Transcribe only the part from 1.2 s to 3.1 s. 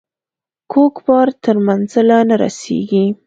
تر منزله نه رسیږي.